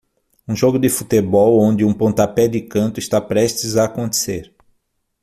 Um 0.47 0.55
jogo 0.55 0.79
de 0.79 0.89
futebol 0.89 1.59
onde 1.61 1.85
um 1.85 1.93
pontapé 1.93 2.47
de 2.47 2.59
canto 2.59 2.99
está 2.99 3.21
prestes 3.21 3.77
a 3.77 3.85
acontecer. 3.85 4.51